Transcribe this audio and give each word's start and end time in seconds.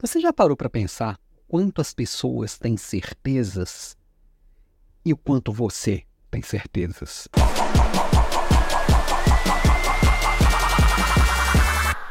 Você 0.00 0.20
já 0.20 0.32
parou 0.32 0.56
para 0.56 0.70
pensar 0.70 1.18
quanto 1.48 1.80
as 1.80 1.92
pessoas 1.92 2.56
têm 2.56 2.76
certezas 2.76 3.96
e 5.04 5.12
o 5.12 5.16
quanto 5.16 5.52
você 5.52 6.04
tem 6.30 6.40
certezas? 6.40 7.26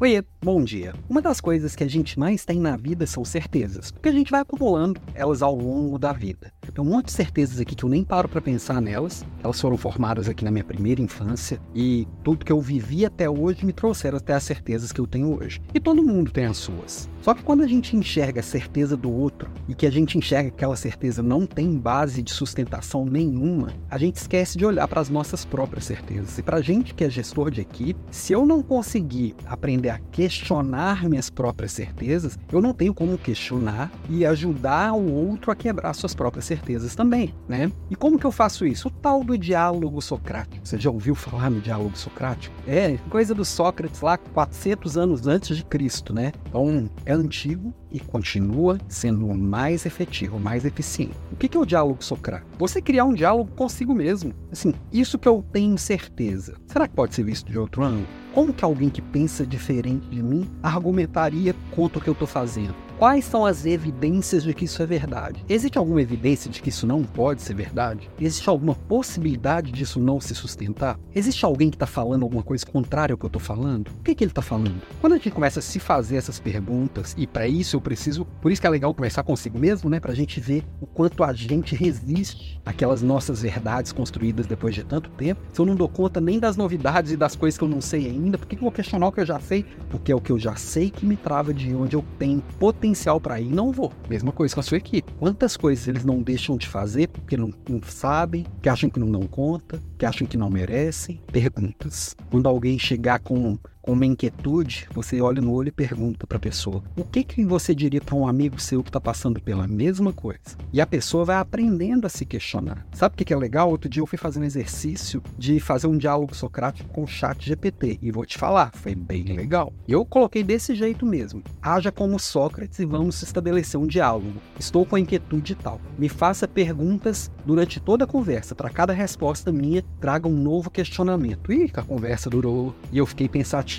Oiê, 0.00 0.24
bom 0.42 0.62
dia. 0.62 0.94
Uma 1.08 1.20
das 1.20 1.40
coisas 1.40 1.74
que 1.74 1.82
a 1.82 1.88
gente 1.88 2.18
mais 2.18 2.44
tem 2.44 2.60
na 2.60 2.76
vida 2.76 3.04
são 3.06 3.24
certezas, 3.24 3.90
porque 3.90 4.08
a 4.08 4.12
gente 4.12 4.30
vai 4.30 4.40
acumulando 4.40 5.00
elas 5.14 5.42
ao 5.42 5.54
longo 5.56 5.98
da 5.98 6.12
vida. 6.12 6.52
Tem 6.72 6.84
um 6.84 6.88
monte 6.88 7.06
de 7.06 7.12
certezas 7.12 7.58
aqui 7.58 7.74
que 7.74 7.84
eu 7.84 7.88
nem 7.88 8.04
paro 8.04 8.28
para 8.28 8.40
pensar 8.40 8.80
nelas. 8.80 9.24
Elas 9.42 9.60
foram 9.60 9.76
formadas 9.76 10.28
aqui 10.28 10.44
na 10.44 10.52
minha 10.52 10.62
primeira 10.62 11.02
infância 11.02 11.60
e 11.74 12.06
tudo 12.22 12.44
que 12.44 12.52
eu 12.52 12.60
vivi 12.60 13.04
até 13.04 13.28
hoje 13.28 13.66
me 13.66 13.72
trouxeram 13.72 14.18
até 14.18 14.34
as 14.34 14.44
certezas 14.44 14.92
que 14.92 15.00
eu 15.00 15.06
tenho 15.06 15.36
hoje. 15.36 15.60
E 15.74 15.80
todo 15.80 16.00
mundo 16.00 16.30
tem 16.30 16.46
as 16.46 16.58
suas. 16.58 17.10
Só 17.22 17.34
que 17.34 17.42
quando 17.42 17.62
a 17.62 17.66
gente 17.66 17.96
enxerga 17.96 18.40
a 18.40 18.42
certeza 18.42 18.96
do 18.96 19.10
outro 19.10 19.50
e 19.68 19.74
que 19.74 19.86
a 19.86 19.90
gente 19.90 20.16
enxerga 20.16 20.50
que 20.50 20.56
aquela 20.56 20.76
certeza 20.76 21.22
não 21.22 21.46
tem 21.46 21.76
base 21.76 22.22
de 22.22 22.32
sustentação 22.32 23.04
nenhuma, 23.04 23.72
a 23.90 23.98
gente 23.98 24.16
esquece 24.16 24.56
de 24.56 24.64
olhar 24.64 24.86
para 24.88 25.00
as 25.00 25.08
nossas 25.08 25.44
próprias 25.44 25.84
certezas. 25.84 26.38
E 26.38 26.42
para 26.42 26.58
a 26.58 26.62
gente 26.62 26.94
que 26.94 27.04
é 27.04 27.10
gestor 27.10 27.50
de 27.50 27.60
equipe, 27.60 27.98
se 28.10 28.32
eu 28.32 28.46
não 28.46 28.62
conseguir 28.62 29.34
aprender 29.46 29.90
a 29.90 29.98
questionar 30.10 31.08
minhas 31.08 31.30
próprias 31.30 31.72
certezas, 31.72 32.38
eu 32.52 32.60
não 32.60 32.72
tenho 32.72 32.94
como 32.94 33.18
questionar 33.18 33.90
e 34.08 34.24
ajudar 34.24 34.92
o 34.92 35.12
outro 35.12 35.50
a 35.50 35.56
quebrar 35.56 35.92
suas 35.94 36.14
próprias 36.14 36.44
certezas 36.44 36.94
também, 36.94 37.34
né? 37.48 37.70
E 37.90 37.96
como 37.96 38.18
que 38.18 38.26
eu 38.26 38.32
faço 38.32 38.66
isso? 38.66 38.88
O 38.88 38.90
tal 38.90 39.24
do 39.24 39.36
diálogo 39.36 40.00
socrático. 40.00 40.66
Você 40.66 40.78
já 40.78 40.90
ouviu 40.90 41.14
falar 41.14 41.50
no 41.50 41.60
diálogo 41.60 41.96
socrático? 41.96 42.54
É 42.66 42.96
coisa 43.10 43.34
do 43.34 43.44
Sócrates 43.44 44.00
lá 44.00 44.16
400 44.16 44.96
anos 44.96 45.26
antes 45.26 45.56
de 45.56 45.64
Cristo, 45.64 46.12
né? 46.12 46.32
Então, 46.48 46.88
é 47.08 47.12
antigo 47.14 47.72
e 47.90 47.98
continua 47.98 48.78
sendo 48.86 49.26
mais 49.34 49.86
efetivo, 49.86 50.38
mais 50.38 50.66
eficiente. 50.66 51.14
O 51.32 51.36
que 51.36 51.56
é 51.56 51.58
o 51.58 51.64
diálogo 51.64 52.04
socrático? 52.04 52.50
Você 52.58 52.82
criar 52.82 53.06
um 53.06 53.14
diálogo 53.14 53.50
consigo 53.56 53.94
mesmo. 53.94 54.34
Assim, 54.52 54.74
isso 54.92 55.18
que 55.18 55.26
eu 55.26 55.42
tenho 55.50 55.78
certeza. 55.78 56.56
Será 56.66 56.86
que 56.86 56.94
pode 56.94 57.14
ser 57.14 57.24
visto 57.24 57.50
de 57.50 57.58
outro 57.58 57.82
ângulo? 57.82 58.06
Como 58.34 58.52
que 58.52 58.62
alguém 58.62 58.90
que 58.90 59.00
pensa 59.00 59.46
diferente 59.46 60.06
de 60.08 60.22
mim 60.22 60.46
argumentaria 60.62 61.54
contra 61.74 61.98
o 61.98 62.02
que 62.02 62.10
eu 62.10 62.12
estou 62.12 62.28
fazendo? 62.28 62.87
Quais 62.98 63.24
são 63.26 63.46
as 63.46 63.64
evidências 63.64 64.42
de 64.42 64.52
que 64.52 64.64
isso 64.64 64.82
é 64.82 64.86
verdade? 64.86 65.44
Existe 65.48 65.78
alguma 65.78 66.02
evidência 66.02 66.50
de 66.50 66.60
que 66.60 66.68
isso 66.68 66.84
não 66.84 67.04
pode 67.04 67.42
ser 67.42 67.54
verdade? 67.54 68.10
Existe 68.20 68.48
alguma 68.48 68.74
possibilidade 68.74 69.70
disso 69.70 70.00
não 70.00 70.20
se 70.20 70.34
sustentar? 70.34 70.98
Existe 71.14 71.44
alguém 71.44 71.70
que 71.70 71.76
está 71.76 71.86
falando 71.86 72.24
alguma 72.24 72.42
coisa 72.42 72.66
contrária 72.66 73.12
ao 73.14 73.16
que 73.16 73.24
eu 73.24 73.28
estou 73.28 73.40
falando? 73.40 73.86
O 74.00 74.02
que, 74.02 74.16
que 74.16 74.24
ele 74.24 74.32
está 74.32 74.42
falando? 74.42 74.82
Quando 75.00 75.12
a 75.12 75.16
gente 75.16 75.30
começa 75.30 75.60
a 75.60 75.62
se 75.62 75.78
fazer 75.78 76.16
essas 76.16 76.40
perguntas, 76.40 77.14
e 77.16 77.24
para 77.24 77.46
isso 77.46 77.76
eu 77.76 77.80
preciso, 77.80 78.24
por 78.42 78.50
isso 78.50 78.60
que 78.60 78.66
é 78.66 78.70
legal 78.70 78.92
conversar 78.92 79.22
consigo 79.22 79.60
mesmo, 79.60 79.88
né? 79.88 80.00
Para 80.00 80.10
a 80.10 80.16
gente 80.16 80.40
ver 80.40 80.64
o 80.80 80.86
quanto 80.86 81.22
a 81.22 81.32
gente 81.32 81.76
resiste 81.76 82.60
àquelas 82.66 83.00
nossas 83.00 83.42
verdades 83.42 83.92
construídas 83.92 84.48
depois 84.48 84.74
de 84.74 84.82
tanto 84.82 85.08
tempo. 85.10 85.40
Se 85.52 85.60
eu 85.60 85.66
não 85.66 85.76
dou 85.76 85.88
conta 85.88 86.20
nem 86.20 86.40
das 86.40 86.56
novidades 86.56 87.12
e 87.12 87.16
das 87.16 87.36
coisas 87.36 87.56
que 87.56 87.62
eu 87.62 87.68
não 87.68 87.80
sei 87.80 88.06
ainda, 88.06 88.36
por 88.36 88.48
que, 88.48 88.56
que 88.56 88.60
eu 88.60 88.66
vou 88.66 88.72
questionar 88.72 89.06
o 89.06 89.12
que 89.12 89.20
eu 89.20 89.26
já 89.26 89.38
sei? 89.38 89.64
Porque 89.88 90.10
é 90.10 90.16
o 90.16 90.20
que 90.20 90.32
eu 90.32 90.38
já 90.38 90.56
sei 90.56 90.90
que 90.90 91.06
me 91.06 91.14
trava 91.16 91.54
de 91.54 91.72
onde 91.72 91.94
eu 91.94 92.04
tenho 92.18 92.42
potencial 92.58 92.87
potencial 92.88 93.20
para 93.20 93.40
ir, 93.40 93.50
não 93.50 93.70
vou. 93.70 93.92
Mesma 94.08 94.32
coisa 94.32 94.54
com 94.54 94.60
a 94.60 94.62
sua 94.62 94.78
equipe. 94.78 95.12
Quantas 95.18 95.56
coisas 95.56 95.86
eles 95.88 96.04
não 96.04 96.22
deixam 96.22 96.56
de 96.56 96.66
fazer 96.66 97.08
porque 97.08 97.36
não, 97.36 97.52
não 97.68 97.80
sabem, 97.82 98.46
que 98.62 98.68
acham 98.68 98.88
que 98.88 98.98
não 98.98 99.10
dão 99.10 99.26
conta, 99.26 99.82
que 99.98 100.06
acham 100.06 100.26
que 100.26 100.36
não 100.36 100.48
merecem? 100.48 101.20
Perguntas. 101.30 102.16
Quando 102.30 102.48
alguém 102.48 102.78
chegar 102.78 103.20
com 103.20 103.58
uma 103.88 104.04
inquietude, 104.04 104.86
você 104.92 105.20
olha 105.20 105.40
no 105.40 105.52
olho 105.52 105.68
e 105.68 105.72
pergunta 105.72 106.26
para 106.26 106.36
a 106.36 106.40
pessoa: 106.40 106.82
o 106.96 107.04
que, 107.04 107.24
que 107.24 107.44
você 107.44 107.74
diria 107.74 108.00
para 108.00 108.14
um 108.14 108.28
amigo 108.28 108.60
seu 108.60 108.82
que 108.82 108.90
está 108.90 109.00
passando 109.00 109.40
pela 109.40 109.66
mesma 109.66 110.12
coisa? 110.12 110.38
E 110.72 110.80
a 110.80 110.86
pessoa 110.86 111.24
vai 111.24 111.36
aprendendo 111.36 112.06
a 112.06 112.10
se 112.10 112.26
questionar. 112.26 112.86
Sabe 112.92 113.14
o 113.14 113.16
que, 113.16 113.24
que 113.24 113.32
é 113.32 113.36
legal? 113.36 113.70
Outro 113.70 113.88
dia 113.88 114.02
eu 114.02 114.06
fui 114.06 114.18
fazer 114.18 114.40
um 114.40 114.44
exercício 114.44 115.22
de 115.38 115.58
fazer 115.58 115.86
um 115.86 115.96
diálogo 115.96 116.34
socrático 116.34 116.88
com 116.90 117.04
o 117.04 117.06
chat 117.06 117.44
GPT. 117.44 117.98
E 118.02 118.10
vou 118.10 118.26
te 118.26 118.36
falar, 118.36 118.72
foi 118.74 118.94
bem 118.94 119.24
legal. 119.24 119.72
Eu 119.86 120.04
coloquei 120.04 120.42
desse 120.42 120.74
jeito 120.74 121.06
mesmo. 121.06 121.42
Haja 121.62 121.90
como 121.90 122.18
Sócrates 122.18 122.78
e 122.78 122.84
vamos 122.84 123.22
estabelecer 123.22 123.80
um 123.80 123.86
diálogo. 123.86 124.34
Estou 124.58 124.84
com 124.84 124.96
a 124.96 125.00
inquietude 125.00 125.54
tal. 125.54 125.80
Me 125.98 126.08
faça 126.08 126.46
perguntas 126.46 127.30
durante 127.46 127.80
toda 127.80 128.04
a 128.04 128.06
conversa. 128.06 128.54
Para 128.54 128.70
cada 128.70 128.92
resposta 128.92 129.50
minha, 129.50 129.82
traga 130.00 130.28
um 130.28 130.36
novo 130.36 130.70
questionamento. 130.70 131.50
E 131.52 131.70
a 131.74 131.82
conversa 131.82 132.28
durou 132.28 132.74
e 132.92 132.98
eu 132.98 133.06
fiquei 133.06 133.28
pensativo 133.28 133.77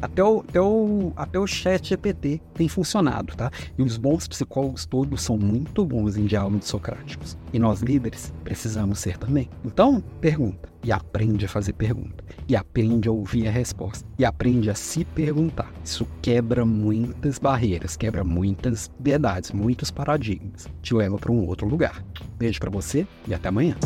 até 0.00 0.22
o, 0.22 0.40
até 0.40 0.60
o, 0.60 1.12
até 1.16 1.38
o 1.38 1.46
chat 1.46 1.88
GPT 1.88 2.40
tem 2.54 2.68
funcionado, 2.68 3.34
tá? 3.36 3.50
E 3.76 3.82
os 3.82 3.96
bons 3.96 4.26
psicólogos 4.26 4.86
todos 4.86 5.22
são 5.22 5.36
muito 5.36 5.84
bons 5.84 6.16
em 6.16 6.24
diálogos 6.24 6.66
socráticos. 6.66 7.36
E 7.52 7.58
nós 7.58 7.80
líderes 7.80 8.32
precisamos 8.44 8.98
ser 8.98 9.16
também. 9.18 9.48
Então, 9.64 10.02
pergunta. 10.20 10.68
E 10.82 10.92
aprende 10.92 11.44
a 11.46 11.48
fazer 11.48 11.72
pergunta. 11.72 12.22
E 12.48 12.54
aprende 12.54 13.08
a 13.08 13.12
ouvir 13.12 13.48
a 13.48 13.50
resposta. 13.50 14.06
E 14.18 14.24
aprende 14.24 14.70
a 14.70 14.74
se 14.74 15.04
perguntar. 15.04 15.72
Isso 15.84 16.06
quebra 16.22 16.64
muitas 16.64 17.38
barreiras, 17.38 17.96
quebra 17.96 18.22
muitas 18.22 18.90
verdades, 19.00 19.50
muitos 19.50 19.90
paradigmas. 19.90 20.68
Te 20.82 20.94
leva 20.94 21.18
para 21.18 21.32
um 21.32 21.46
outro 21.46 21.66
lugar. 21.66 22.04
Beijo 22.38 22.60
para 22.60 22.70
você 22.70 23.06
e 23.26 23.34
até 23.34 23.48
amanhã. 23.48 23.76